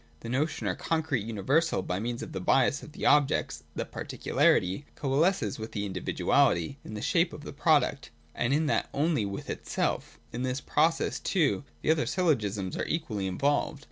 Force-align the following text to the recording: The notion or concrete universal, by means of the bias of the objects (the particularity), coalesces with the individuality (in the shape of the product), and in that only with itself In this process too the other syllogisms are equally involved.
The 0.21 0.29
notion 0.29 0.65
or 0.65 0.73
concrete 0.73 1.23
universal, 1.27 1.83
by 1.83 1.99
means 1.99 2.23
of 2.23 2.31
the 2.31 2.39
bias 2.39 2.81
of 2.81 2.93
the 2.93 3.05
objects 3.05 3.63
(the 3.75 3.85
particularity), 3.85 4.87
coalesces 4.95 5.59
with 5.59 5.73
the 5.73 5.85
individuality 5.85 6.79
(in 6.83 6.95
the 6.95 7.03
shape 7.03 7.33
of 7.33 7.43
the 7.43 7.53
product), 7.53 8.09
and 8.33 8.51
in 8.51 8.65
that 8.65 8.89
only 8.95 9.27
with 9.27 9.47
itself 9.47 10.17
In 10.33 10.41
this 10.41 10.59
process 10.59 11.19
too 11.19 11.65
the 11.83 11.91
other 11.91 12.07
syllogisms 12.07 12.75
are 12.77 12.85
equally 12.87 13.27
involved. 13.27 13.79